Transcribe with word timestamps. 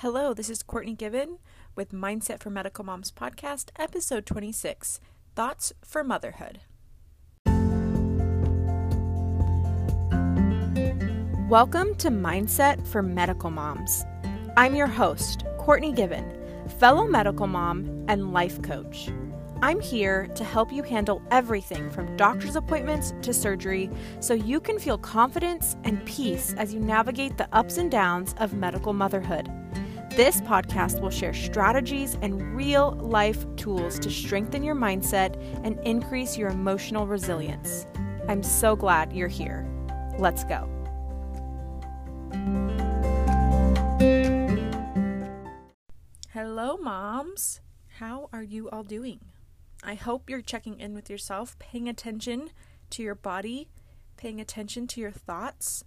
Hello, 0.00 0.34
this 0.34 0.50
is 0.50 0.62
Courtney 0.62 0.92
Given 0.92 1.38
with 1.74 1.90
Mindset 1.90 2.40
for 2.40 2.50
Medical 2.50 2.84
Moms 2.84 3.10
podcast, 3.10 3.70
episode 3.78 4.26
26 4.26 5.00
Thoughts 5.34 5.72
for 5.82 6.04
Motherhood. 6.04 6.60
Welcome 11.48 11.94
to 11.94 12.10
Mindset 12.10 12.86
for 12.86 13.00
Medical 13.00 13.48
Moms. 13.48 14.04
I'm 14.58 14.74
your 14.74 14.86
host, 14.86 15.44
Courtney 15.56 15.92
Given, 15.92 16.30
fellow 16.78 17.06
medical 17.06 17.46
mom 17.46 18.04
and 18.06 18.34
life 18.34 18.60
coach. 18.60 19.08
I'm 19.62 19.80
here 19.80 20.26
to 20.34 20.44
help 20.44 20.70
you 20.70 20.82
handle 20.82 21.22
everything 21.30 21.88
from 21.88 22.18
doctor's 22.18 22.56
appointments 22.56 23.14
to 23.22 23.32
surgery 23.32 23.88
so 24.20 24.34
you 24.34 24.60
can 24.60 24.78
feel 24.78 24.98
confidence 24.98 25.74
and 25.84 26.04
peace 26.04 26.54
as 26.58 26.74
you 26.74 26.80
navigate 26.80 27.38
the 27.38 27.48
ups 27.54 27.78
and 27.78 27.90
downs 27.90 28.34
of 28.36 28.52
medical 28.52 28.92
motherhood. 28.92 29.50
This 30.16 30.40
podcast 30.40 31.02
will 31.02 31.10
share 31.10 31.34
strategies 31.34 32.16
and 32.22 32.56
real 32.56 32.92
life 32.92 33.44
tools 33.56 33.98
to 33.98 34.10
strengthen 34.10 34.62
your 34.62 34.74
mindset 34.74 35.36
and 35.62 35.78
increase 35.80 36.38
your 36.38 36.48
emotional 36.48 37.06
resilience. 37.06 37.86
I'm 38.26 38.42
so 38.42 38.76
glad 38.76 39.12
you're 39.12 39.28
here. 39.28 39.68
Let's 40.18 40.42
go. 40.44 40.70
Hello, 46.32 46.78
moms. 46.78 47.60
How 47.98 48.30
are 48.32 48.42
you 48.42 48.70
all 48.70 48.84
doing? 48.84 49.20
I 49.84 49.96
hope 49.96 50.30
you're 50.30 50.40
checking 50.40 50.80
in 50.80 50.94
with 50.94 51.10
yourself, 51.10 51.58
paying 51.58 51.90
attention 51.90 52.48
to 52.88 53.02
your 53.02 53.14
body, 53.14 53.68
paying 54.16 54.40
attention 54.40 54.86
to 54.86 55.00
your 55.02 55.10
thoughts. 55.10 55.84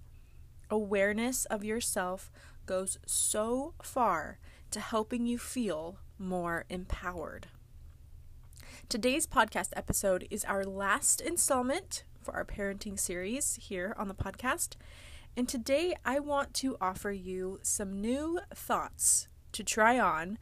Awareness 0.70 1.46
of 1.46 1.64
yourself 1.64 2.30
goes 2.70 3.00
so 3.08 3.74
far 3.82 4.38
to 4.70 4.80
helping 4.80 5.26
you 5.26 5.40
feel 5.40 5.98
more 6.20 6.66
empowered. 6.70 7.48
Today's 8.88 9.26
podcast 9.26 9.70
episode 9.76 10.28
is 10.30 10.46
our 10.46 10.64
last 10.64 11.20
installment 11.20 12.04
for 12.22 12.36
our 12.36 12.46
parenting 12.46 13.00
series 13.00 13.58
here 13.60 13.96
on 13.98 14.08
the 14.08 14.14
podcast. 14.14 14.76
And 15.36 15.50
today 15.50 15.96
I 16.06 16.20
want 16.20 16.54
to 16.56 16.78
offer 16.80 17.10
you 17.10 17.58
some 17.64 18.00
new 18.00 18.40
thoughts 18.54 19.28
to 19.54 19.64
try 19.64 20.00
on 20.00 20.38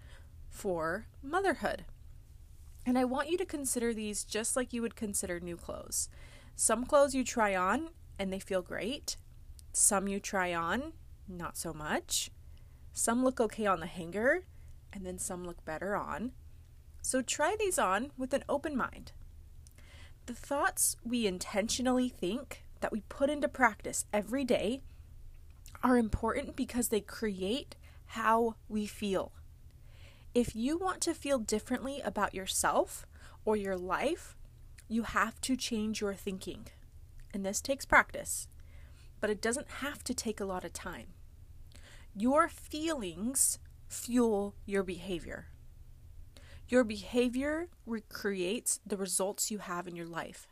for 0.50 1.08
motherhood. 1.24 1.86
And 2.86 2.98
I 2.98 3.06
want 3.06 3.30
you 3.30 3.38
to 3.38 3.46
consider 3.46 3.94
these 3.94 4.26
just 4.26 4.58
like 4.58 4.74
you 4.74 4.82
would 4.82 4.98
consider 4.98 5.40
new 5.40 5.56
clothes. 5.56 6.10
Some 6.58 6.86
clothes 6.86 7.16
you 7.16 7.24
try 7.24 7.56
on 7.56 7.92
and 8.20 8.34
they 8.34 8.40
feel 8.40 8.62
great, 8.62 9.16
some 9.72 10.10
you 10.10 10.20
try 10.20 10.54
on, 10.54 10.92
not 11.28 11.58
so 11.58 11.74
much. 11.74 12.32
Some 12.94 13.24
look 13.24 13.40
okay 13.40 13.66
on 13.66 13.80
the 13.80 13.86
hanger, 13.86 14.44
and 14.92 15.06
then 15.06 15.18
some 15.20 15.46
look 15.46 15.64
better 15.66 15.96
on. 15.96 16.32
So 17.02 17.22
try 17.22 17.56
these 17.58 17.78
on 17.78 18.12
with 18.18 18.34
an 18.34 18.44
open 18.50 18.76
mind. 18.76 19.12
The 20.26 20.34
thoughts 20.34 20.98
we 21.06 21.26
intentionally 21.26 22.10
think 22.10 22.64
that 22.82 22.92
we 22.92 23.02
put 23.08 23.30
into 23.30 23.48
practice 23.48 24.06
every 24.12 24.44
day 24.44 24.82
are 25.84 25.98
important 25.98 26.56
because 26.56 26.90
they 26.90 27.02
create 27.02 27.76
how 28.08 28.56
we 28.68 28.86
feel. 28.86 29.32
If 30.34 30.56
you 30.56 30.78
want 30.78 31.02
to 31.02 31.14
feel 31.14 31.40
differently 31.40 32.02
about 32.02 32.34
yourself 32.34 33.06
or 33.46 33.56
your 33.56 33.78
life, 33.78 34.36
you 34.88 35.04
have 35.04 35.40
to 35.42 35.56
change 35.56 36.02
your 36.02 36.14
thinking. 36.14 36.68
And 37.34 37.46
this 37.46 37.62
takes 37.62 37.86
practice, 37.86 38.48
but 39.20 39.30
it 39.30 39.42
doesn't 39.42 39.70
have 39.82 40.04
to 40.06 40.14
take 40.14 40.40
a 40.40 40.46
lot 40.46 40.64
of 40.64 40.74
time. 40.74 41.08
Your 42.20 42.50
feelings 42.50 43.60
fuel 43.88 44.56
your 44.66 44.82
behavior. 44.82 45.50
Your 46.68 46.84
behavior 46.84 47.68
recreates 47.86 48.80
the 48.84 48.98
results 48.98 49.52
you 49.52 49.60
have 49.60 49.88
in 49.88 49.96
your 49.96 50.08
life. 50.08 50.48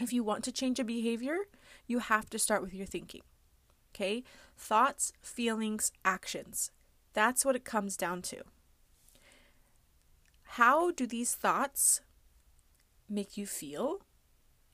If 0.00 0.12
you 0.12 0.24
want 0.24 0.42
to 0.42 0.50
change 0.50 0.80
a 0.80 0.84
behavior, 0.84 1.36
you 1.86 2.00
have 2.00 2.28
to 2.30 2.40
start 2.40 2.60
with 2.60 2.74
your 2.74 2.86
thinking. 2.86 3.20
Okay? 3.94 4.24
Thoughts, 4.56 5.12
feelings, 5.22 5.92
actions. 6.04 6.72
That's 7.12 7.44
what 7.44 7.54
it 7.54 7.64
comes 7.64 7.96
down 7.96 8.22
to. 8.22 8.42
How 10.42 10.90
do 10.90 11.06
these 11.06 11.36
thoughts 11.36 12.00
make 13.08 13.36
you 13.36 13.46
feel? 13.46 14.00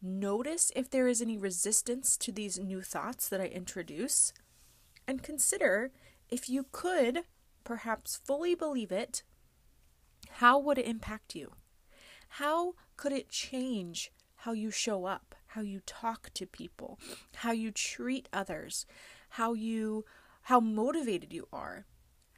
Notice 0.01 0.73
if 0.75 0.89
there 0.89 1.09
is 1.09 1.21
any 1.21 1.37
resistance 1.37 2.17
to 2.17 2.33
these 2.33 2.59
new 2.59 2.81
thoughts 2.81 3.29
that 3.29 3.43
I 3.43 3.49
introduce, 3.49 4.33
and 5.11 5.23
consider 5.23 5.91
if 6.31 6.49
you 6.49 6.67
could 6.73 7.25
perhaps 7.65 8.21
fully 8.25 8.55
believe 8.55 8.93
it, 8.93 9.23
how 10.31 10.59
would 10.59 10.79
it 10.79 10.87
impact 10.87 11.35
you? 11.35 11.53
How 12.29 12.75
could 12.97 13.13
it 13.13 13.29
change 13.29 14.13
how 14.37 14.53
you 14.53 14.71
show 14.71 15.05
up, 15.05 15.35
how 15.49 15.61
you 15.61 15.81
talk 15.85 16.31
to 16.35 16.47
people, 16.47 16.99
how 17.35 17.53
you 17.53 17.71
treat 17.71 18.29
others, 18.33 18.87
how 19.31 19.53
you 19.53 20.05
how 20.45 20.61
motivated 20.61 21.33
you 21.33 21.47
are, 21.53 21.87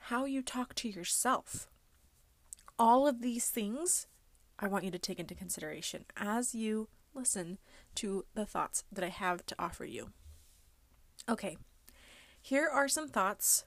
how 0.00 0.24
you 0.24 0.42
talk 0.42 0.74
to 0.76 0.88
yourself? 0.88 1.68
all 2.78 3.06
of 3.06 3.20
these 3.20 3.48
things 3.48 4.08
I 4.58 4.66
want 4.66 4.84
you 4.84 4.90
to 4.90 4.98
take 4.98 5.20
into 5.20 5.34
consideration 5.34 6.04
as 6.16 6.52
you 6.54 6.88
listen 7.14 7.58
to 7.96 8.24
the 8.34 8.44
thoughts 8.44 8.82
that 8.90 9.04
I 9.04 9.08
have 9.08 9.44
to 9.46 9.54
offer 9.58 9.84
you. 9.84 10.10
Okay, 11.28 11.56
here 12.44 12.68
are 12.68 12.88
some 12.88 13.06
thoughts 13.06 13.64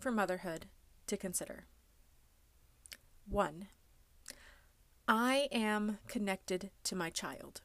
for 0.00 0.10
motherhood 0.10 0.66
to 1.06 1.16
consider. 1.16 1.66
One, 3.28 3.68
I 5.06 5.48
am 5.52 5.98
connected 6.08 6.70
to 6.82 6.96
my 6.96 7.10
child. 7.10 7.60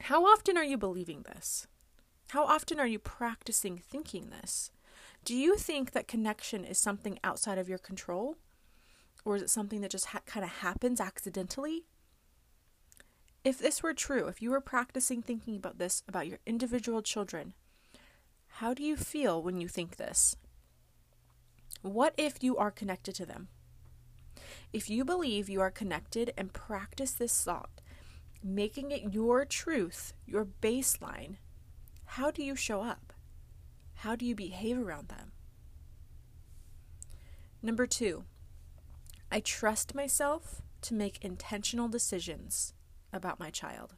How 0.00 0.26
often 0.26 0.58
are 0.58 0.64
you 0.64 0.76
believing 0.76 1.22
this? 1.22 1.66
How 2.28 2.44
often 2.44 2.78
are 2.78 2.86
you 2.86 2.98
practicing 2.98 3.78
thinking 3.78 4.28
this? 4.28 4.70
Do 5.24 5.34
you 5.34 5.56
think 5.56 5.92
that 5.92 6.06
connection 6.06 6.64
is 6.66 6.78
something 6.78 7.18
outside 7.24 7.56
of 7.56 7.70
your 7.70 7.78
control? 7.78 8.36
Or 9.24 9.36
is 9.36 9.42
it 9.42 9.50
something 9.50 9.80
that 9.80 9.90
just 9.90 10.06
ha- 10.06 10.20
kind 10.26 10.44
of 10.44 10.50
happens 10.50 11.00
accidentally? 11.00 11.86
If 13.44 13.58
this 13.58 13.82
were 13.82 13.94
true, 13.94 14.26
if 14.26 14.42
you 14.42 14.50
were 14.50 14.60
practicing 14.60 15.22
thinking 15.22 15.56
about 15.56 15.78
this 15.78 16.02
about 16.06 16.26
your 16.26 16.40
individual 16.44 17.00
children, 17.00 17.54
how 18.58 18.72
do 18.72 18.84
you 18.84 18.96
feel 18.96 19.42
when 19.42 19.60
you 19.60 19.66
think 19.66 19.96
this? 19.96 20.36
What 21.82 22.14
if 22.16 22.40
you 22.40 22.56
are 22.56 22.70
connected 22.70 23.16
to 23.16 23.26
them? 23.26 23.48
If 24.72 24.88
you 24.88 25.04
believe 25.04 25.48
you 25.48 25.60
are 25.60 25.72
connected 25.72 26.32
and 26.36 26.52
practice 26.52 27.10
this 27.10 27.42
thought, 27.42 27.80
making 28.44 28.92
it 28.92 29.12
your 29.12 29.44
truth, 29.44 30.12
your 30.24 30.44
baseline, 30.44 31.38
how 32.04 32.30
do 32.30 32.44
you 32.44 32.54
show 32.54 32.82
up? 32.82 33.12
How 33.94 34.14
do 34.14 34.24
you 34.24 34.36
behave 34.36 34.78
around 34.78 35.08
them? 35.08 35.32
Number 37.60 37.88
two, 37.88 38.22
I 39.32 39.40
trust 39.40 39.96
myself 39.96 40.62
to 40.82 40.94
make 40.94 41.24
intentional 41.24 41.88
decisions 41.88 42.72
about 43.12 43.40
my 43.40 43.50
child. 43.50 43.96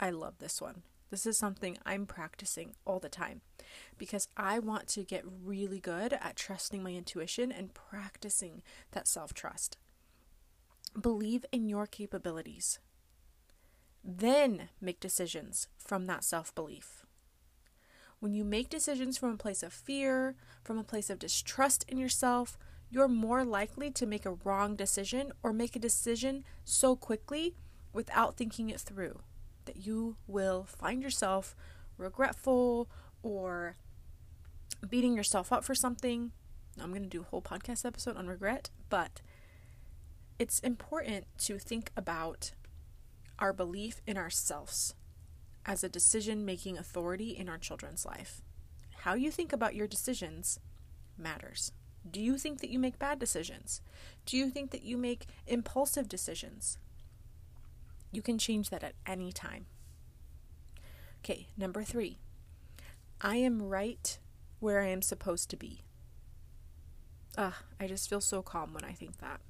I 0.00 0.10
love 0.10 0.38
this 0.38 0.60
one. 0.60 0.82
This 1.12 1.26
is 1.26 1.36
something 1.36 1.76
I'm 1.84 2.06
practicing 2.06 2.72
all 2.86 2.98
the 2.98 3.10
time 3.10 3.42
because 3.98 4.28
I 4.34 4.58
want 4.58 4.88
to 4.88 5.04
get 5.04 5.26
really 5.44 5.78
good 5.78 6.14
at 6.14 6.36
trusting 6.36 6.82
my 6.82 6.92
intuition 6.92 7.52
and 7.52 7.74
practicing 7.74 8.62
that 8.92 9.06
self 9.06 9.34
trust. 9.34 9.76
Believe 10.98 11.44
in 11.52 11.68
your 11.68 11.86
capabilities. 11.86 12.78
Then 14.02 14.70
make 14.80 15.00
decisions 15.00 15.68
from 15.76 16.06
that 16.06 16.24
self 16.24 16.54
belief. 16.54 17.04
When 18.18 18.32
you 18.32 18.42
make 18.42 18.70
decisions 18.70 19.18
from 19.18 19.32
a 19.32 19.36
place 19.36 19.62
of 19.62 19.74
fear, 19.74 20.34
from 20.64 20.78
a 20.78 20.82
place 20.82 21.10
of 21.10 21.18
distrust 21.18 21.84
in 21.88 21.98
yourself, 21.98 22.56
you're 22.88 23.06
more 23.06 23.44
likely 23.44 23.90
to 23.90 24.06
make 24.06 24.24
a 24.24 24.38
wrong 24.44 24.76
decision 24.76 25.30
or 25.42 25.52
make 25.52 25.76
a 25.76 25.78
decision 25.78 26.42
so 26.64 26.96
quickly 26.96 27.54
without 27.92 28.38
thinking 28.38 28.70
it 28.70 28.80
through 28.80 29.20
that 29.66 29.86
you 29.86 30.16
will 30.26 30.64
find 30.64 31.02
yourself 31.02 31.54
regretful 31.96 32.88
or 33.22 33.76
beating 34.88 35.16
yourself 35.16 35.52
up 35.52 35.64
for 35.64 35.74
something. 35.74 36.32
I'm 36.80 36.90
going 36.90 37.02
to 37.02 37.08
do 37.08 37.20
a 37.20 37.24
whole 37.24 37.42
podcast 37.42 37.84
episode 37.84 38.16
on 38.16 38.26
regret, 38.26 38.70
but 38.88 39.20
it's 40.38 40.58
important 40.60 41.26
to 41.38 41.58
think 41.58 41.90
about 41.96 42.52
our 43.38 43.52
belief 43.52 44.00
in 44.06 44.16
ourselves 44.16 44.94
as 45.64 45.84
a 45.84 45.88
decision 45.88 46.44
making 46.44 46.78
authority 46.78 47.30
in 47.30 47.48
our 47.48 47.58
children's 47.58 48.04
life. 48.04 48.42
How 48.98 49.14
you 49.14 49.30
think 49.30 49.52
about 49.52 49.74
your 49.74 49.86
decisions 49.86 50.58
matters. 51.16 51.72
Do 52.08 52.20
you 52.20 52.36
think 52.36 52.60
that 52.60 52.70
you 52.70 52.78
make 52.78 52.98
bad 52.98 53.18
decisions? 53.18 53.80
Do 54.26 54.36
you 54.36 54.50
think 54.50 54.70
that 54.72 54.82
you 54.82 54.96
make 54.96 55.26
impulsive 55.46 56.08
decisions? 56.08 56.78
You 58.12 58.22
can 58.22 58.38
change 58.38 58.70
that 58.70 58.84
at 58.84 58.94
any 59.06 59.32
time. 59.32 59.66
Okay, 61.24 61.48
number 61.56 61.82
three. 61.82 62.18
I 63.20 63.36
am 63.36 63.62
right 63.62 64.18
where 64.60 64.80
I 64.82 64.88
am 64.88 65.02
supposed 65.02 65.50
to 65.50 65.56
be. 65.56 65.82
Ugh, 67.36 67.54
I 67.80 67.86
just 67.86 68.08
feel 68.08 68.20
so 68.20 68.42
calm 68.42 68.74
when 68.74 68.84
I 68.84 68.92
think 68.92 69.18
that. 69.18 69.40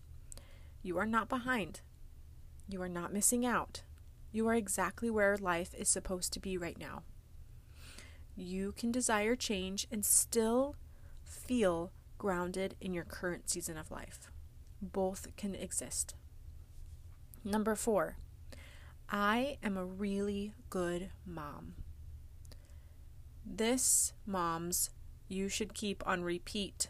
You 0.82 0.96
are 0.98 1.06
not 1.06 1.28
behind. 1.28 1.80
You 2.68 2.80
are 2.82 2.88
not 2.88 3.12
missing 3.12 3.44
out. 3.44 3.82
You 4.30 4.46
are 4.48 4.54
exactly 4.54 5.10
where 5.10 5.36
life 5.36 5.74
is 5.74 5.88
supposed 5.88 6.32
to 6.32 6.40
be 6.40 6.56
right 6.56 6.78
now. 6.78 7.02
You 8.36 8.72
can 8.72 8.92
desire 8.92 9.36
change 9.36 9.86
and 9.90 10.04
still 10.04 10.76
feel 11.24 11.92
grounded 12.16 12.76
in 12.80 12.94
your 12.94 13.04
current 13.04 13.50
season 13.50 13.76
of 13.76 13.90
life. 13.90 14.30
Both 14.80 15.36
can 15.36 15.54
exist. 15.54 16.14
Number 17.44 17.74
four, 17.74 18.16
I 19.14 19.58
am 19.62 19.76
a 19.76 19.84
really 19.84 20.54
good 20.70 21.10
mom. 21.26 21.74
This, 23.44 24.14
moms, 24.24 24.88
you 25.28 25.50
should 25.50 25.74
keep 25.74 26.02
on 26.06 26.24
repeat 26.24 26.88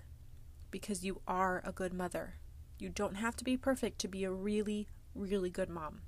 because 0.70 1.04
you 1.04 1.20
are 1.26 1.60
a 1.64 1.72
good 1.72 1.92
mother. 1.92 2.34
You 2.78 2.90
don't 2.90 3.16
have 3.16 3.34
to 3.36 3.44
be 3.44 3.56
perfect 3.56 3.98
to 4.00 4.08
be 4.08 4.22
a 4.22 4.30
really, 4.30 4.86
really 5.16 5.50
good 5.50 5.68
mom. 5.68 6.02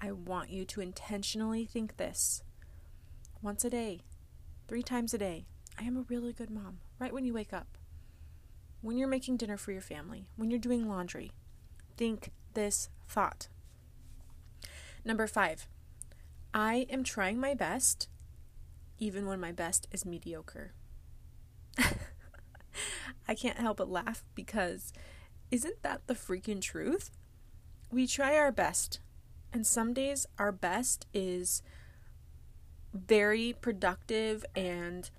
I 0.00 0.12
want 0.12 0.50
you 0.50 0.64
to 0.66 0.80
intentionally 0.80 1.64
think 1.64 1.96
this 1.96 2.44
once 3.42 3.64
a 3.64 3.70
day, 3.70 4.02
three 4.68 4.84
times 4.84 5.12
a 5.12 5.18
day. 5.18 5.46
I 5.76 5.82
am 5.82 5.96
a 5.96 6.06
really 6.08 6.32
good 6.32 6.50
mom, 6.50 6.78
right 7.00 7.12
when 7.12 7.24
you 7.24 7.34
wake 7.34 7.52
up. 7.52 7.76
When 8.82 8.96
you're 8.96 9.08
making 9.08 9.38
dinner 9.38 9.56
for 9.56 9.72
your 9.72 9.80
family, 9.80 10.28
when 10.36 10.48
you're 10.48 10.60
doing 10.60 10.88
laundry, 10.88 11.32
think 11.96 12.30
this 12.54 12.88
thought. 13.08 13.48
Number 15.04 15.26
five, 15.26 15.66
I 16.54 16.86
am 16.90 17.02
trying 17.02 17.40
my 17.40 17.54
best, 17.54 18.08
even 18.98 19.26
when 19.26 19.40
my 19.40 19.52
best 19.52 19.88
is 19.90 20.04
mediocre. 20.04 20.72
I 23.28 23.34
can't 23.34 23.58
help 23.58 23.78
but 23.78 23.90
laugh 23.90 24.24
because 24.34 24.92
isn't 25.50 25.82
that 25.82 26.06
the 26.06 26.14
freaking 26.14 26.60
truth? 26.60 27.10
We 27.90 28.06
try 28.06 28.36
our 28.36 28.52
best, 28.52 29.00
and 29.52 29.66
some 29.66 29.92
days 29.92 30.26
our 30.38 30.52
best 30.52 31.06
is 31.12 31.62
very 32.94 33.54
productive 33.60 34.44
and 34.54 35.10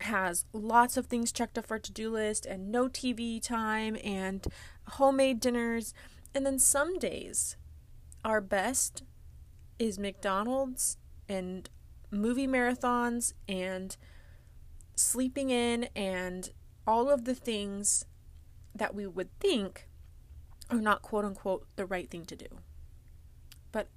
has 0.00 0.44
lots 0.52 0.96
of 0.96 1.06
things 1.06 1.32
checked 1.32 1.58
off 1.58 1.70
our 1.70 1.78
to 1.78 1.92
do 1.92 2.10
list 2.10 2.46
and 2.46 2.70
no 2.70 2.88
TV 2.88 3.42
time 3.42 3.96
and 4.04 4.46
homemade 4.88 5.40
dinners. 5.40 5.94
And 6.34 6.44
then 6.44 6.58
some 6.58 6.98
days 6.98 7.56
our 8.24 8.40
best 8.40 9.02
is 9.78 9.98
McDonald's 9.98 10.96
and 11.28 11.68
movie 12.10 12.46
marathons 12.46 13.34
and 13.48 13.96
sleeping 14.96 15.50
in 15.50 15.88
and 15.96 16.50
all 16.86 17.10
of 17.10 17.24
the 17.24 17.34
things 17.34 18.04
that 18.74 18.94
we 18.94 19.06
would 19.06 19.28
think 19.40 19.88
are 20.70 20.80
not 20.80 21.02
quote 21.02 21.24
unquote 21.24 21.66
the 21.76 21.86
right 21.86 22.10
thing 22.10 22.24
to 22.26 22.36
do. 22.36 22.46
But 23.72 23.88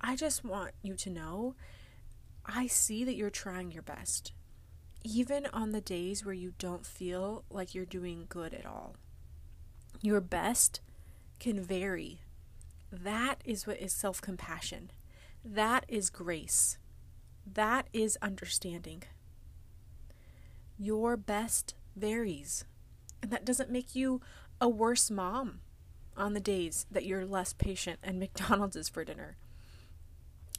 I 0.00 0.16
just 0.16 0.44
want 0.44 0.72
you 0.82 0.94
to 0.96 1.10
know 1.10 1.54
I 2.44 2.66
see 2.66 3.04
that 3.04 3.14
you're 3.14 3.30
trying 3.30 3.70
your 3.70 3.82
best, 3.82 4.32
even 5.04 5.46
on 5.52 5.70
the 5.70 5.80
days 5.80 6.24
where 6.24 6.34
you 6.34 6.54
don't 6.58 6.86
feel 6.86 7.44
like 7.50 7.74
you're 7.74 7.84
doing 7.84 8.26
good 8.28 8.54
at 8.54 8.66
all. 8.66 8.96
Your 10.00 10.20
best 10.20 10.80
can 11.38 11.62
vary. 11.62 12.20
That 12.92 13.40
is 13.44 13.66
what 13.66 13.80
is 13.80 13.92
self 13.92 14.20
compassion. 14.20 14.90
That 15.44 15.84
is 15.88 16.10
grace. 16.10 16.78
That 17.46 17.88
is 17.92 18.18
understanding. 18.20 19.04
Your 20.78 21.16
best 21.16 21.74
varies. 21.96 22.64
And 23.22 23.30
that 23.30 23.44
doesn't 23.44 23.70
make 23.70 23.94
you 23.94 24.20
a 24.60 24.68
worse 24.68 25.10
mom 25.10 25.60
on 26.16 26.34
the 26.34 26.40
days 26.40 26.86
that 26.90 27.06
you're 27.06 27.24
less 27.24 27.52
patient 27.52 27.98
and 28.02 28.18
McDonald's 28.20 28.76
is 28.76 28.88
for 28.88 29.04
dinner. 29.04 29.36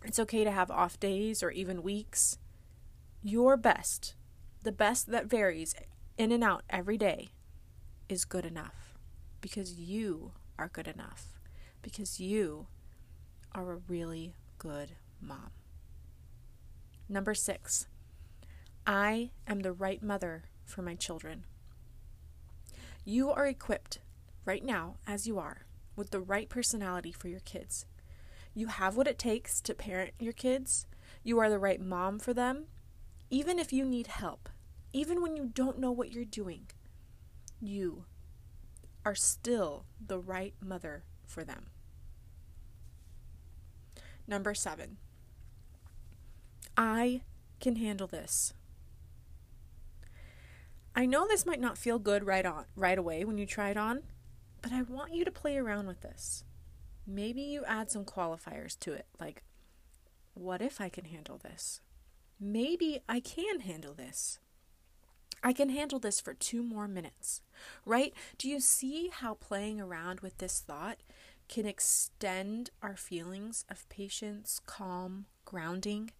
It's 0.03 0.19
okay 0.19 0.43
to 0.43 0.51
have 0.51 0.71
off 0.71 0.99
days 0.99 1.43
or 1.43 1.51
even 1.51 1.83
weeks. 1.83 2.37
Your 3.23 3.55
best, 3.55 4.15
the 4.63 4.71
best 4.71 5.11
that 5.11 5.27
varies 5.27 5.75
in 6.17 6.31
and 6.31 6.43
out 6.43 6.63
every 6.69 6.97
day, 6.97 7.29
is 8.09 8.25
good 8.25 8.45
enough 8.45 8.97
because 9.39 9.79
you 9.79 10.31
are 10.57 10.69
good 10.69 10.87
enough, 10.87 11.39
because 11.81 12.19
you 12.19 12.67
are 13.53 13.71
a 13.71 13.81
really 13.87 14.35
good 14.57 14.93
mom. 15.21 15.51
Number 17.09 17.33
six, 17.33 17.87
I 18.87 19.31
am 19.47 19.59
the 19.59 19.73
right 19.73 20.01
mother 20.01 20.45
for 20.63 20.81
my 20.81 20.95
children. 20.95 21.45
You 23.03 23.29
are 23.31 23.47
equipped 23.47 23.99
right 24.45 24.63
now, 24.63 24.95
as 25.05 25.27
you 25.27 25.37
are, 25.37 25.65
with 25.95 26.11
the 26.11 26.19
right 26.19 26.47
personality 26.49 27.11
for 27.11 27.27
your 27.27 27.39
kids. 27.41 27.85
You 28.53 28.67
have 28.67 28.95
what 28.95 29.07
it 29.07 29.19
takes 29.19 29.61
to 29.61 29.73
parent 29.73 30.13
your 30.19 30.33
kids. 30.33 30.85
You 31.23 31.39
are 31.39 31.49
the 31.49 31.59
right 31.59 31.81
mom 31.81 32.19
for 32.19 32.33
them. 32.33 32.65
Even 33.29 33.59
if 33.59 33.71
you 33.71 33.85
need 33.85 34.07
help, 34.07 34.49
even 34.93 35.21
when 35.21 35.35
you 35.35 35.49
don't 35.53 35.79
know 35.79 35.91
what 35.91 36.11
you're 36.11 36.25
doing, 36.25 36.67
you 37.59 38.05
are 39.05 39.15
still 39.15 39.85
the 40.05 40.19
right 40.19 40.53
mother 40.61 41.03
for 41.31 41.43
them. 41.43 41.67
Number 44.27 44.53
seven, 44.53 44.97
I 46.77 47.21
can 47.59 47.77
handle 47.77 48.07
this. 48.07 48.53
I 50.95 51.05
know 51.05 51.27
this 51.27 51.45
might 51.45 51.59
not 51.59 51.77
feel 51.77 51.99
good 51.99 52.25
right 52.25 52.45
on 52.45 52.65
right 52.75 52.97
away 52.97 53.23
when 53.23 53.37
you 53.37 53.45
try 53.45 53.69
it 53.69 53.77
on, 53.77 54.03
but 54.61 54.71
I 54.71 54.81
want 54.83 55.13
you 55.13 55.25
to 55.25 55.31
play 55.31 55.57
around 55.57 55.87
with 55.87 56.01
this. 56.01 56.43
Maybe 57.07 57.41
you 57.41 57.63
add 57.65 57.89
some 57.89 58.05
qualifiers 58.05 58.77
to 58.79 58.93
it, 58.93 59.07
like 59.19 59.43
what 60.33 60.61
if 60.61 60.79
I 60.79 60.89
can 60.89 61.05
handle 61.05 61.37
this? 61.37 61.81
Maybe 62.39 63.01
I 63.07 63.19
can 63.19 63.61
handle 63.61 63.93
this. 63.93 64.39
I 65.43 65.53
can 65.53 65.69
handle 65.69 65.99
this 65.99 66.19
for 66.19 66.33
two 66.33 66.61
more 66.61 66.87
minutes, 66.87 67.41
right? 67.85 68.13
Do 68.37 68.47
you 68.47 68.59
see 68.59 69.09
how 69.11 69.33
playing 69.35 69.81
around 69.81 70.19
with 70.19 70.37
this 70.37 70.59
thought 70.59 70.97
can 71.49 71.65
extend 71.65 72.69
our 72.81 72.95
feelings 72.95 73.65
of 73.69 73.89
patience, 73.89 74.61
calm, 74.65 75.25
grounding? 75.45 76.11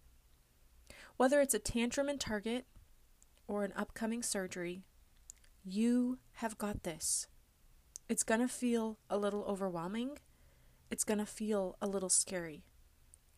Whether 1.16 1.40
it's 1.40 1.54
a 1.54 1.60
tantrum 1.60 2.08
in 2.08 2.18
Target 2.18 2.66
or 3.46 3.64
an 3.64 3.72
upcoming 3.76 4.22
surgery, 4.22 4.82
you 5.64 6.18
have 6.34 6.58
got 6.58 6.82
this. 6.82 7.28
It's 8.08 8.24
going 8.24 8.40
to 8.40 8.48
feel 8.48 8.98
a 9.08 9.16
little 9.16 9.44
overwhelming. 9.44 10.18
It's 10.90 11.04
going 11.04 11.18
to 11.18 11.26
feel 11.26 11.76
a 11.80 11.86
little 11.86 12.10
scary. 12.10 12.64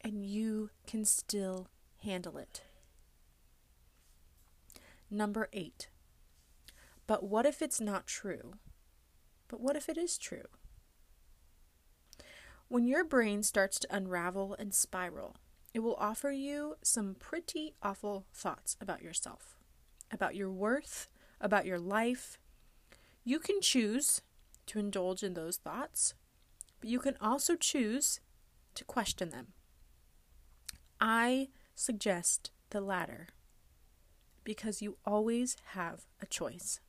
And 0.01 0.25
you 0.25 0.71
can 0.87 1.05
still 1.05 1.69
handle 1.99 2.39
it. 2.39 2.63
Number 5.15 5.49
eight. 5.53 5.87
But 7.07 7.23
what 7.23 7.47
if 7.47 7.63
it's 7.63 7.81
not 7.81 8.09
true? 8.09 8.55
But 9.47 9.61
what 9.61 9.77
if 9.77 9.89
it 9.89 9.97
is 9.97 10.19
true? 10.19 10.47
When 12.67 12.85
your 12.85 13.05
brain 13.05 13.45
starts 13.45 13.79
to 13.79 13.95
unravel 13.95 14.57
and 14.59 14.75
spiral, 14.75 15.37
it 15.73 15.81
will 15.81 15.95
offer 16.01 16.33
you 16.33 16.75
some 16.83 17.15
pretty 17.15 17.75
awful 17.81 18.27
thoughts 18.33 18.77
about 18.81 19.03
yourself 19.03 19.57
about 20.11 20.35
your 20.35 20.51
worth, 20.51 21.09
about 21.41 21.65
your 21.65 21.79
life. 21.79 22.39
You 23.25 23.39
can 23.39 23.61
choose 23.61 24.21
to 24.67 24.79
indulge 24.81 25.23
in 25.23 25.35
those 25.35 25.57
thoughts, 25.57 26.15
but 26.81 26.91
you 26.91 26.99
can 26.99 27.17
also 27.21 27.55
choose 27.55 28.21
to 28.75 28.85
question 28.85 29.31
them. 29.31 29.53
I 31.01 31.49
suggest 31.75 32.51
the 32.71 32.81
latter 32.81 33.29
because 34.45 34.83
you 34.83 34.97
always 35.05 35.57
have 35.73 36.07
a 36.21 36.27
choice. 36.27 36.81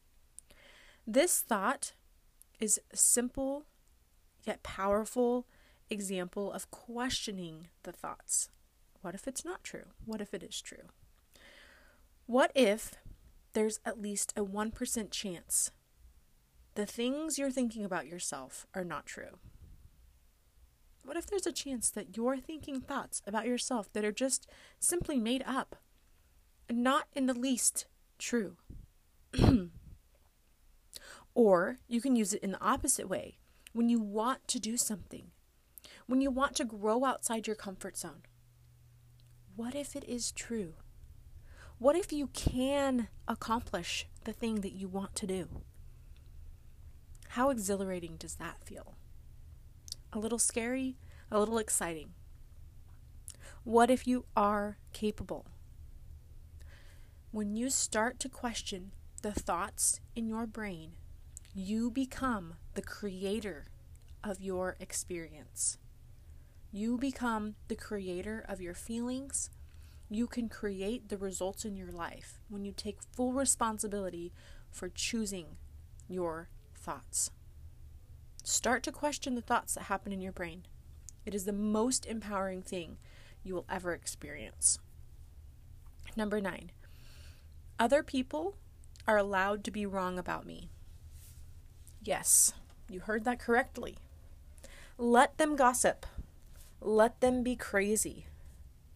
This 1.08 1.40
thought 1.40 1.94
is 2.60 2.80
a 2.92 2.98
simple 2.98 3.66
yet 4.44 4.64
powerful 4.64 5.48
example 5.90 6.52
of 6.52 6.70
questioning 6.72 7.68
the 7.84 7.92
thoughts. 7.92 8.50
What 9.02 9.16
if 9.16 9.28
it's 9.28 9.46
not 9.46 9.64
true? 9.64 9.86
What 10.06 10.22
if 10.22 10.34
it 10.34 10.44
is 10.44 10.62
true? 10.62 10.90
What 12.26 12.52
if 12.56 12.96
there's 13.54 13.80
at 13.86 14.02
least 14.02 14.34
a 14.36 14.44
1% 14.44 15.12
chance 15.12 15.72
the 16.74 16.86
things 16.86 17.40
you're 17.40 17.52
thinking 17.52 17.86
about 17.86 18.08
yourself 18.08 18.66
are 18.74 18.84
not 18.84 19.06
true? 19.06 19.40
What 21.04 21.18
if 21.18 21.28
there's 21.28 21.46
a 21.46 21.52
chance 21.52 21.92
that 21.92 22.18
you're 22.18 22.38
thinking 22.38 22.82
thoughts 22.82 23.22
about 23.28 23.46
yourself 23.46 23.94
that 23.94 24.04
are 24.04 24.12
just 24.12 24.50
simply 24.80 25.20
made 25.20 25.44
up 25.46 25.76
not 26.70 27.08
in 27.14 27.26
the 27.26 27.34
least 27.34 27.86
true? 28.18 28.58
or 31.36 31.78
you 31.88 32.02
can 32.02 32.16
use 32.16 32.34
it 32.34 32.44
in 32.44 32.52
the 32.52 32.64
opposite 32.64 33.10
way 33.10 33.38
when 33.74 33.90
you 33.90 34.00
want 34.00 34.48
to 34.48 34.60
do 34.60 34.78
something, 34.78 35.32
when 36.08 36.22
you 36.22 36.32
want 36.32 36.56
to 36.56 36.66
grow 36.66 37.04
outside 37.04 37.46
your 37.46 37.56
comfort 37.56 37.98
zone. 37.98 38.24
What 39.56 39.76
if 39.76 39.96
it 39.96 40.06
is 40.06 40.32
true? 40.32 40.74
What 41.78 41.96
if 41.96 42.14
you 42.14 42.28
can 42.28 43.10
accomplish 43.28 44.08
the 44.24 44.34
thing 44.34 44.62
that 44.62 44.74
you 44.74 44.88
want 44.88 45.14
to 45.16 45.28
do? 45.28 45.50
How 47.30 47.50
exhilarating 47.50 48.16
does 48.16 48.36
that 48.36 48.64
feel? 48.64 48.96
A 50.14 50.20
little 50.20 50.40
scary, 50.40 50.96
a 51.30 51.38
little 51.38 51.58
exciting. 51.58 52.14
What 53.66 53.90
if 53.90 54.08
you 54.08 54.26
are 54.38 54.78
capable? 54.94 55.48
When 57.36 57.54
you 57.54 57.70
start 57.70 58.18
to 58.22 58.30
question 58.30 58.94
the 59.22 59.34
thoughts 59.34 60.00
in 60.16 60.30
your 60.30 60.48
brain, 60.48 60.94
you 61.54 61.92
become 61.92 62.54
the 62.76 62.82
creator 62.82 63.66
of 64.24 64.40
your 64.40 64.78
experience. 64.80 65.78
You 66.72 66.98
become 66.98 67.56
the 67.68 67.76
creator 67.76 68.46
of 68.48 68.62
your 68.62 68.74
feelings. 68.74 69.50
You 70.10 70.28
can 70.28 70.48
create 70.48 71.10
the 71.10 71.18
results 71.18 71.66
in 71.66 71.76
your 71.76 71.92
life 71.92 72.40
when 72.48 72.64
you 72.64 72.72
take 72.72 73.04
full 73.04 73.34
responsibility 73.34 74.32
for 74.72 74.88
choosing 74.88 75.58
your 76.08 76.48
thoughts. 76.74 77.32
Start 78.46 78.82
to 78.84 78.94
question 78.94 79.36
the 79.36 79.42
thoughts 79.42 79.74
that 79.74 79.84
happen 79.84 80.14
in 80.14 80.22
your 80.22 80.32
brain. 80.32 80.68
It 81.26 81.36
is 81.36 81.44
the 81.44 81.52
most 81.52 82.06
empowering 82.06 82.62
thing 82.62 82.96
you 83.44 83.56
will 83.56 83.66
ever 83.70 83.92
experience. 83.92 84.80
Number 86.16 86.40
nine, 86.40 86.72
other 87.80 88.04
people 88.04 88.56
are 89.08 89.18
allowed 89.18 89.64
to 89.64 89.72
be 89.72 89.86
wrong 89.86 90.18
about 90.18 90.46
me. 90.46 90.70
Yes, 92.02 92.54
you 92.90 93.02
heard 93.02 93.24
that 93.26 93.40
correctly. 93.40 93.98
Let 94.98 95.38
them 95.38 95.56
gossip. 95.56 96.06
Let 96.80 97.20
them 97.20 97.44
be 97.44 97.56
crazy. 97.56 98.28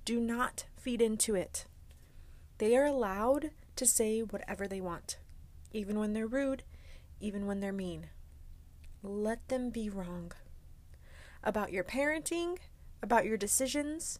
Do 0.06 0.20
not 0.20 0.66
feed 0.78 1.02
into 1.02 1.36
it. 1.36 1.66
They 2.58 2.76
are 2.76 2.86
allowed 2.86 3.52
to 3.76 3.86
say 3.86 4.22
whatever 4.22 4.68
they 4.68 4.82
want, 4.82 5.18
even 5.72 6.00
when 6.00 6.14
they're 6.14 6.28
rude, 6.28 6.64
even 7.20 7.46
when 7.46 7.60
they're 7.60 7.74
mean. 7.74 8.08
Let 9.02 9.48
them 9.48 9.70
be 9.70 9.90
wrong. 9.90 10.32
About 11.44 11.72
your 11.72 11.84
parenting, 11.84 12.58
about 13.02 13.26
your 13.26 13.38
decisions, 13.38 14.20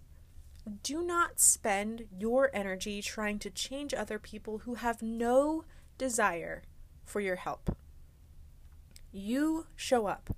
do 0.70 1.04
not 1.04 1.40
spend 1.40 2.06
your 2.18 2.50
energy 2.54 3.02
trying 3.02 3.40
to 3.40 3.50
change 3.50 3.94
other 3.94 4.20
people 4.20 4.60
who 4.60 4.76
have 4.76 5.02
no 5.02 5.66
desire 5.98 6.64
for 7.06 7.20
your 7.20 7.38
help. 7.38 7.76
You 9.12 9.66
show 9.76 10.06
up 10.06 10.36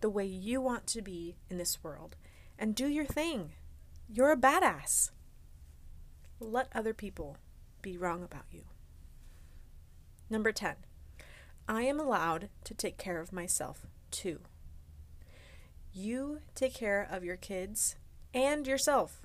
the 0.00 0.10
way 0.10 0.24
you 0.24 0.60
want 0.60 0.86
to 0.88 1.02
be 1.02 1.36
in 1.48 1.58
this 1.58 1.82
world 1.82 2.16
and 2.58 2.74
do 2.74 2.86
your 2.86 3.04
thing. 3.04 3.52
You're 4.08 4.32
a 4.32 4.36
badass. 4.36 5.10
Let 6.40 6.68
other 6.74 6.94
people 6.94 7.36
be 7.82 7.96
wrong 7.96 8.22
about 8.22 8.46
you. 8.50 8.64
Number 10.30 10.52
10. 10.52 10.76
I 11.68 11.82
am 11.82 12.00
allowed 12.00 12.48
to 12.64 12.74
take 12.74 12.96
care 12.96 13.20
of 13.20 13.32
myself 13.32 13.86
too. 14.10 14.40
You 15.92 16.40
take 16.54 16.74
care 16.74 17.06
of 17.10 17.24
your 17.24 17.36
kids 17.36 17.96
and 18.32 18.66
yourself. 18.66 19.22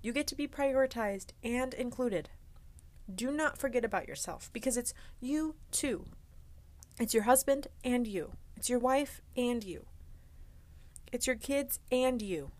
You 0.00 0.12
get 0.12 0.26
to 0.28 0.34
be 0.34 0.46
prioritized 0.46 1.30
and 1.42 1.74
included. 1.74 2.28
Do 3.12 3.32
not 3.32 3.58
forget 3.58 3.84
about 3.84 4.06
yourself 4.06 4.50
because 4.52 4.76
it's 4.76 4.94
you 5.20 5.56
too. 5.70 6.04
It's 7.00 7.14
your 7.14 7.24
husband 7.24 7.68
and 7.84 8.06
you. 8.06 8.32
It's 8.56 8.68
your 8.68 8.78
wife 8.78 9.20
and 9.36 9.64
you. 9.64 9.86
It's 11.12 11.26
your 11.26 11.36
kids 11.36 11.80
and 11.90 12.20
you. 12.20 12.50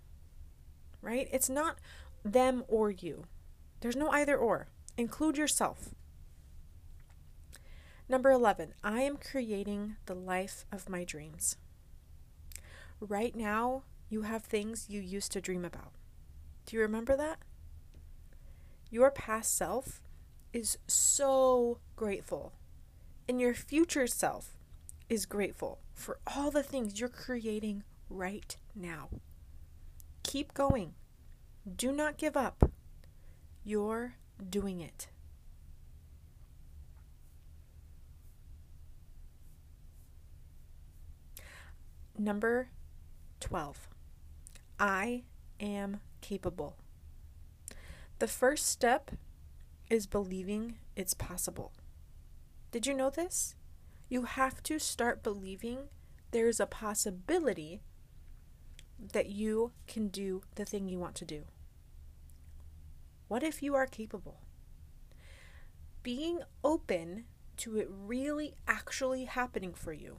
Right? 1.02 1.28
It's 1.32 1.50
not 1.50 1.78
them 2.24 2.64
or 2.66 2.90
you. 2.90 3.24
There's 3.80 3.96
no 3.96 4.10
either 4.10 4.36
or. 4.36 4.68
Include 4.96 5.38
yourself. 5.38 5.94
Number 8.08 8.30
11, 8.30 8.72
I 8.82 9.02
am 9.02 9.18
creating 9.18 9.96
the 10.06 10.14
life 10.14 10.64
of 10.72 10.88
my 10.88 11.04
dreams. 11.04 11.56
Right 13.00 13.36
now, 13.36 13.82
you 14.08 14.22
have 14.22 14.42
things 14.42 14.86
you 14.88 15.00
used 15.00 15.30
to 15.32 15.40
dream 15.40 15.64
about. 15.64 15.97
Do 16.68 16.76
you 16.76 16.82
remember 16.82 17.16
that? 17.16 17.38
Your 18.90 19.10
past 19.10 19.56
self 19.56 20.02
is 20.52 20.76
so 20.86 21.78
grateful, 21.96 22.52
and 23.26 23.40
your 23.40 23.54
future 23.54 24.06
self 24.06 24.58
is 25.08 25.24
grateful 25.24 25.78
for 25.94 26.18
all 26.26 26.50
the 26.50 26.62
things 26.62 27.00
you're 27.00 27.08
creating 27.08 27.84
right 28.10 28.54
now. 28.74 29.08
Keep 30.22 30.52
going. 30.52 30.92
Do 31.74 31.90
not 31.90 32.18
give 32.18 32.36
up. 32.36 32.70
You're 33.64 34.16
doing 34.50 34.82
it. 34.82 35.08
Number 42.18 42.68
12. 43.40 43.88
I 44.78 45.22
am 45.60 46.00
capable. 46.20 46.76
The 48.18 48.28
first 48.28 48.66
step 48.66 49.12
is 49.88 50.06
believing 50.06 50.76
it's 50.96 51.14
possible. 51.14 51.72
Did 52.70 52.86
you 52.86 52.94
know 52.94 53.10
this? 53.10 53.54
You 54.08 54.22
have 54.22 54.62
to 54.64 54.78
start 54.78 55.22
believing 55.22 55.88
there's 56.30 56.60
a 56.60 56.66
possibility 56.66 57.80
that 59.12 59.28
you 59.28 59.72
can 59.86 60.08
do 60.08 60.42
the 60.56 60.64
thing 60.64 60.88
you 60.88 60.98
want 60.98 61.14
to 61.16 61.24
do. 61.24 61.44
What 63.28 63.42
if 63.42 63.62
you 63.62 63.74
are 63.74 63.86
capable? 63.86 64.40
Being 66.02 66.40
open 66.64 67.24
to 67.58 67.78
it 67.78 67.88
really 67.90 68.54
actually 68.66 69.24
happening 69.24 69.74
for 69.74 69.92
you. 69.92 70.18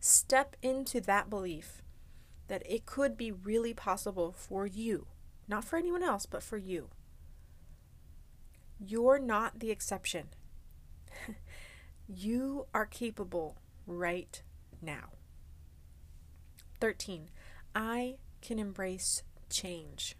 Step 0.00 0.56
into 0.62 1.00
that 1.00 1.30
belief 1.30 1.82
that 2.48 2.62
it 2.66 2.86
could 2.86 3.16
be 3.16 3.32
really 3.32 3.74
possible 3.74 4.32
for 4.32 4.66
you, 4.66 5.06
not 5.48 5.64
for 5.64 5.76
anyone 5.76 6.02
else, 6.02 6.26
but 6.26 6.42
for 6.42 6.56
you. 6.56 6.90
You're 8.78 9.18
not 9.18 9.60
the 9.60 9.70
exception. 9.70 10.28
you 12.08 12.66
are 12.74 12.86
capable 12.86 13.56
right 13.86 14.42
now. 14.80 15.10
13. 16.80 17.28
I 17.74 18.16
can 18.40 18.58
embrace 18.58 19.22
change. 19.48 20.16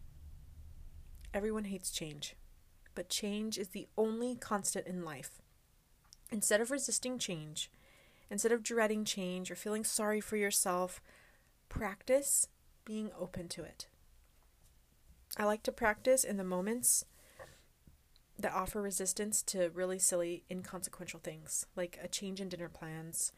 Everyone 1.34 1.64
hates 1.64 1.90
change, 1.90 2.36
but 2.94 3.08
change 3.08 3.58
is 3.58 3.68
the 3.68 3.88
only 3.96 4.36
constant 4.36 4.86
in 4.86 5.04
life. 5.04 5.40
Instead 6.30 6.60
of 6.60 6.70
resisting 6.70 7.18
change, 7.18 7.70
instead 8.30 8.52
of 8.52 8.62
dreading 8.62 9.04
change 9.04 9.50
or 9.50 9.56
feeling 9.56 9.82
sorry 9.84 10.20
for 10.20 10.36
yourself, 10.36 11.02
practice 11.72 12.48
being 12.84 13.10
open 13.18 13.48
to 13.48 13.62
it. 13.62 13.86
I 15.38 15.44
like 15.44 15.62
to 15.62 15.72
practice 15.72 16.22
in 16.22 16.36
the 16.36 16.44
moments 16.44 17.06
that 18.38 18.52
offer 18.52 18.82
resistance 18.82 19.42
to 19.44 19.70
really 19.72 19.98
silly, 19.98 20.44
inconsequential 20.50 21.20
things, 21.20 21.64
like 21.74 21.98
a 22.02 22.08
change 22.08 22.40
in 22.40 22.50
dinner 22.50 22.68
plans, 22.68 23.32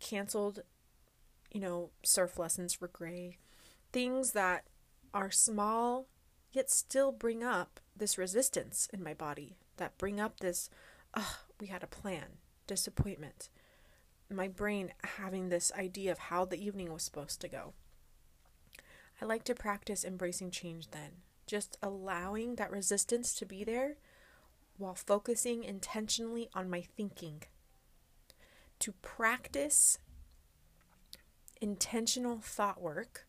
canceled, 0.00 0.60
you 1.52 1.60
know, 1.60 1.90
surf 2.02 2.36
lessons 2.38 2.74
for 2.74 2.88
Gray, 2.88 3.38
things 3.92 4.32
that 4.32 4.64
are 5.14 5.30
small 5.30 6.08
yet 6.50 6.70
still 6.70 7.12
bring 7.12 7.44
up 7.44 7.78
this 7.96 8.18
resistance 8.18 8.88
in 8.92 9.04
my 9.04 9.14
body, 9.14 9.56
that 9.76 9.98
bring 9.98 10.18
up 10.18 10.40
this, 10.40 10.68
oh, 11.14 11.38
we 11.60 11.68
had 11.68 11.84
a 11.84 11.88
plan, 11.88 12.38
disappointment, 12.66 13.48
my 14.30 14.48
brain 14.48 14.92
having 15.16 15.48
this 15.48 15.72
idea 15.78 16.12
of 16.12 16.18
how 16.18 16.44
the 16.44 16.62
evening 16.62 16.92
was 16.92 17.02
supposed 17.02 17.40
to 17.40 17.48
go. 17.48 17.72
I 19.20 19.24
like 19.24 19.44
to 19.44 19.54
practice 19.54 20.04
embracing 20.04 20.50
change 20.50 20.90
then, 20.90 21.22
just 21.46 21.76
allowing 21.82 22.56
that 22.56 22.70
resistance 22.70 23.34
to 23.34 23.46
be 23.46 23.64
there 23.64 23.96
while 24.76 24.94
focusing 24.94 25.64
intentionally 25.64 26.48
on 26.54 26.70
my 26.70 26.82
thinking. 26.82 27.42
To 28.80 28.92
practice 29.02 29.98
intentional 31.60 32.38
thought 32.40 32.80
work 32.80 33.26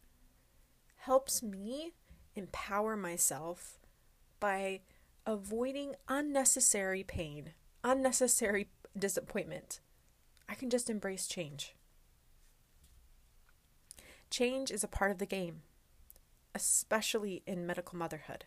helps 0.98 1.42
me 1.42 1.94
empower 2.36 2.96
myself 2.96 3.80
by 4.40 4.82
avoiding 5.26 5.96
unnecessary 6.08 7.04
pain, 7.04 7.54
unnecessary 7.84 8.70
disappointment. 8.98 9.80
I 10.50 10.56
can 10.56 10.70
just 10.70 10.90
embrace 10.90 11.28
change. 11.28 11.76
Change 14.32 14.72
is 14.72 14.84
a 14.84 14.88
part 14.88 15.12
of 15.12 15.20
the 15.20 15.26
game, 15.26 15.62
especially 16.56 17.44
in 17.46 17.68
medical 17.68 17.98
motherhood. 17.98 18.46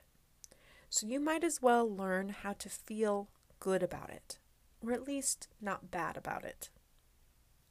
So 0.91 1.07
you 1.07 1.21
might 1.21 1.45
as 1.45 1.63
well 1.63 1.89
learn 1.89 2.31
how 2.31 2.55
to 2.55 2.69
feel 2.69 3.29
good 3.61 3.83
about 3.83 4.11
it, 4.11 4.39
or 4.85 4.93
at 4.93 5.07
least 5.07 5.49
not 5.61 5.91
bad 5.91 6.17
about 6.17 6.45
it, 6.45 6.71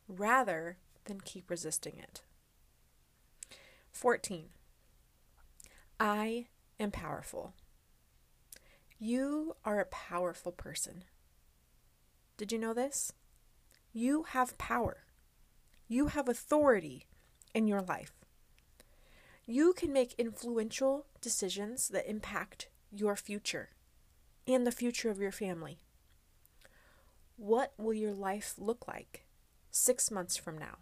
rather 0.07 0.77
than 1.05 1.21
keep 1.21 1.49
resisting 1.49 1.97
it. 1.97 2.21
14. 3.91 4.45
I 5.99 6.47
am 6.79 6.91
powerful. 6.91 7.53
You 8.97 9.55
are 9.65 9.79
a 9.79 9.85
powerful 9.85 10.51
person. 10.51 11.03
Did 12.37 12.51
you 12.51 12.57
know 12.57 12.73
this? 12.73 13.13
You 13.93 14.23
have 14.23 14.57
power. 14.57 15.03
You 15.87 16.07
have 16.07 16.29
authority 16.29 17.07
in 17.53 17.67
your 17.67 17.81
life. 17.81 18.13
You 19.45 19.73
can 19.73 19.91
make 19.91 20.13
influential 20.17 21.05
decisions 21.19 21.89
that 21.89 22.09
impact 22.09 22.69
your 22.91 23.15
future 23.15 23.69
and 24.47 24.65
the 24.65 24.71
future 24.71 25.09
of 25.09 25.19
your 25.19 25.31
family. 25.31 25.79
What 27.35 27.73
will 27.77 27.93
your 27.93 28.13
life 28.13 28.53
look 28.57 28.87
like 28.87 29.25
six 29.71 30.11
months 30.11 30.37
from 30.37 30.57
now? 30.57 30.77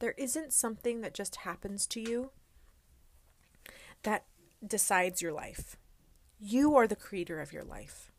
There 0.00 0.14
isn't 0.18 0.52
something 0.52 1.00
that 1.00 1.14
just 1.14 1.36
happens 1.36 1.86
to 1.86 2.00
you 2.00 2.30
that 4.02 4.24
decides 4.66 5.22
your 5.22 5.32
life. 5.32 5.76
You 6.38 6.76
are 6.76 6.86
the 6.86 6.96
creator 6.96 7.40
of 7.40 7.52
your 7.52 7.62
life. 7.62 8.10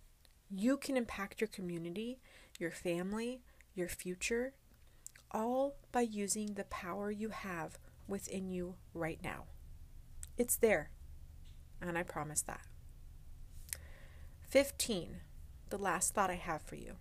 You 0.50 0.78
can 0.78 0.98
impact 0.98 1.42
your 1.42 1.48
community, 1.48 2.20
your 2.60 2.72
family, 2.72 3.42
your 3.74 3.88
future, 3.88 4.54
all 5.32 5.76
by 5.92 6.02
using 6.02 6.54
the 6.54 6.64
power 6.66 7.12
you 7.12 7.30
have 7.30 7.78
within 8.08 8.50
you 8.50 8.76
right 8.94 9.20
now. 9.24 9.46
It's 10.38 10.56
there, 10.56 10.92
and 11.82 11.98
I 11.98 12.04
promise 12.04 12.42
that. 12.44 12.62
15. 14.50 15.18
The 15.70 15.78
last 15.78 16.14
thought 16.14 16.30
I 16.30 16.36
have 16.36 16.62
for 16.62 16.76
you. 16.76 16.94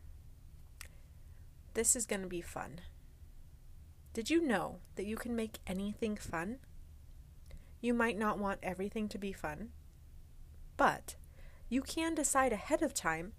This 1.74 1.94
is 1.94 2.06
going 2.06 2.22
to 2.22 2.28
be 2.28 2.40
fun. 2.40 2.80
Did 4.12 4.30
you 4.30 4.40
know 4.40 4.78
that 4.96 5.06
you 5.06 5.16
can 5.16 5.34
make 5.34 5.58
anything 5.66 6.16
fun? 6.16 6.58
You 7.80 7.94
might 7.94 8.16
not 8.16 8.38
want 8.38 8.60
everything 8.62 9.08
to 9.08 9.18
be 9.18 9.32
fun, 9.32 9.70
but 10.76 11.16
you 11.68 11.82
can 11.82 12.14
decide 12.14 12.52
ahead 12.52 12.82
of 12.82 12.94
time 12.94 13.32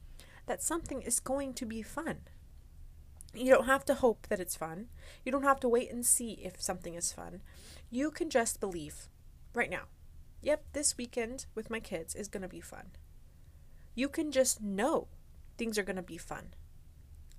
that 0.46 0.64
something 0.64 1.02
is 1.02 1.20
going 1.20 1.54
to 1.56 1.66
be 1.66 1.82
fun. 1.82 2.20
You 3.34 3.54
don't 3.54 3.66
have 3.66 3.86
to 3.86 3.96
hope 3.96 4.28
that 4.30 4.40
it's 4.40 4.56
fun. 4.56 4.88
You 5.24 5.32
don't 5.32 5.44
have 5.44 5.60
to 5.62 5.70
wait 5.70 5.92
and 5.92 6.06
see 6.06 6.40
if 6.44 6.62
something 6.62 6.96
is 6.96 7.12
fun. 7.12 7.42
You 7.90 8.12
can 8.12 8.30
just 8.30 8.60
believe 8.60 9.10
right 9.54 9.70
now. 9.70 9.84
Yep, 10.42 10.64
this 10.74 10.98
weekend 10.98 11.46
with 11.56 11.70
my 11.70 11.80
kids 11.80 12.16
is 12.16 12.28
going 12.28 12.44
to 12.44 12.48
be 12.48 12.62
fun. 12.62 12.92
You 13.94 14.08
can 14.08 14.32
just 14.32 14.62
know 14.62 15.08
things 15.58 15.78
are 15.78 15.84
going 15.84 15.96
to 15.96 16.02
be 16.02 16.18
fun. 16.18 16.54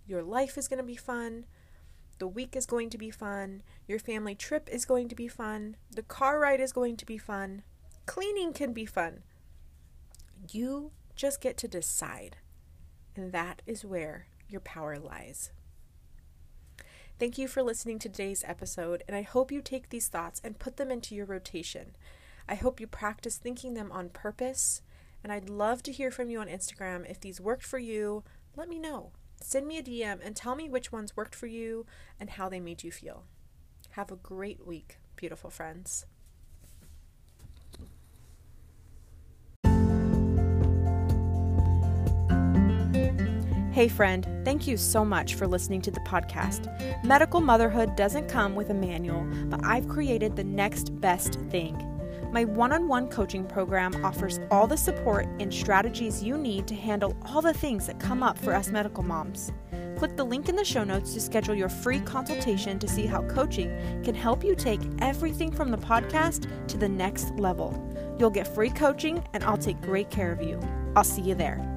Your 0.07 0.23
life 0.23 0.59
is 0.59 0.69
going 0.69 0.79
to 0.79 0.85
be 0.85 0.97
fun. 0.97 1.47
The 2.19 2.29
week 2.29 2.57
is 2.57 2.67
going 2.67 2.91
to 2.91 2.99
be 2.99 3.11
fun. 3.11 3.63
Your 3.87 3.99
family 3.99 4.35
trip 4.35 4.69
is 4.71 4.85
going 4.85 5.09
to 5.09 5.15
be 5.15 5.29
fun. 5.29 5.77
The 5.91 6.03
car 6.03 6.39
ride 6.39 6.61
is 6.61 6.73
going 6.73 6.97
to 6.97 7.07
be 7.07 7.19
fun. 7.19 7.63
Cleaning 8.07 8.53
can 8.53 8.73
be 8.73 8.87
fun. 8.87 9.23
You 10.51 10.93
just 11.15 11.41
get 11.41 11.57
to 11.59 11.69
decide. 11.69 12.37
And 13.17 13.33
that 13.33 13.63
is 13.67 13.85
where 13.85 14.27
your 14.49 14.61
power 14.61 14.99
lies. 14.99 15.51
Thank 17.19 17.39
you 17.39 17.49
for 17.49 17.63
listening 17.63 17.99
to 18.01 18.11
today's 18.11 18.45
episode, 18.47 19.03
and 19.09 19.17
I 19.17 19.23
hope 19.23 19.51
you 19.51 19.63
take 19.63 19.89
these 19.89 20.09
thoughts 20.09 20.39
and 20.45 20.59
put 20.59 20.77
them 20.77 20.91
into 20.91 21.15
your 21.15 21.25
rotation. 21.25 21.97
I 22.47 22.57
hope 22.57 22.79
you 22.79 22.87
practice 22.87 23.39
thinking 23.39 23.73
them 23.73 23.91
on 23.91 24.11
purpose, 24.11 24.83
and 25.25 25.33
I'd 25.33 25.49
love 25.49 25.83
to 25.85 25.93
hear 25.93 26.11
from 26.11 26.29
you 26.29 26.41
on 26.41 26.49
Instagram. 26.49 27.09
If 27.09 27.19
these 27.19 27.41
worked 27.41 27.65
for 27.65 27.79
you, 27.79 28.23
let 28.55 28.69
me 28.69 28.79
know. 28.79 29.13
Send 29.41 29.67
me 29.67 29.79
a 29.79 29.83
DM 29.83 30.21
and 30.23 30.37
tell 30.37 30.55
me 30.55 30.69
which 30.69 30.93
ones 30.93 31.17
worked 31.17 31.35
for 31.35 31.47
you 31.47 31.87
and 32.21 32.31
how 32.31 32.51
they 32.51 32.61
made 32.61 32.85
you 32.85 32.93
feel. 32.93 33.25
Have 33.93 34.11
a 34.11 34.17
great 34.17 34.67
week, 34.67 34.99
beautiful 35.17 35.49
friends. 35.49 36.05
Hey, 43.77 43.89
friend, 43.89 44.27
thank 44.43 44.67
you 44.67 44.79
so 44.79 45.05
much 45.05 45.35
for 45.35 45.47
listening 45.47 45.83
to 45.83 45.91
the 45.91 46.01
podcast. 46.01 47.05
Medical 47.05 47.43
motherhood 47.43 47.95
doesn't 47.95 48.27
come 48.27 48.55
with 48.55 48.71
a 48.71 48.75
manual, 48.75 49.27
but 49.51 49.63
I've 49.67 49.87
created 49.87 50.35
the 50.35 50.45
next 50.45 50.99
best 50.99 51.35
thing. 51.51 51.77
My 52.33 52.47
one 52.47 52.73
on 52.73 52.89
one 52.89 53.07
coaching 53.11 53.45
program 53.45 54.03
offers 54.03 54.41
all 54.51 54.67
the 54.67 54.79
support 54.79 55.27
and 55.41 55.53
strategies 55.53 56.23
you 56.23 56.39
need 56.39 56.67
to 56.69 56.75
handle 56.75 57.15
all 57.27 57.43
the 57.43 57.53
things 57.53 57.87
that 57.87 58.01
come 58.01 58.23
up 58.23 58.39
for 58.39 58.55
us 58.55 58.71
medical 58.71 59.03
moms. 59.03 59.53
Click 59.99 60.17
the 60.17 60.25
link 60.25 60.49
in 60.49 60.57
the 60.57 60.65
show 60.65 60.83
notes 60.83 61.13
to 61.13 61.21
schedule 61.21 61.55
your 61.55 61.69
free 61.69 62.01
consultation 62.01 62.79
to 62.79 62.89
see 62.89 63.05
how 63.05 63.25
coaching 63.25 63.69
can 64.03 64.15
help 64.15 64.43
you 64.43 64.55
take 64.55 64.81
everything 65.03 65.53
from 65.53 65.71
the 65.71 65.77
podcast 65.77 66.49
to 66.69 66.79
the 66.79 66.89
next 66.89 67.31
level. 67.35 67.75
You'll 68.19 68.31
get 68.31 68.49
free 68.49 68.71
coaching, 68.71 69.23
and 69.35 69.45
I'll 69.45 69.59
take 69.59 69.79
great 69.83 70.09
care 70.09 70.33
of 70.33 70.41
you. 70.41 70.59
I'll 70.97 71.05
see 71.05 71.21
you 71.21 71.35
there. 71.35 71.76